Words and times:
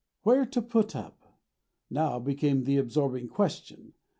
"Where 0.23 0.47
to 0.47 0.63
put 0.63 0.95
up," 0.95 1.37
now 1.91 2.17
became 2.17 2.63
the 2.63 2.77
absorbing 2.77 3.27
question. 3.27 3.93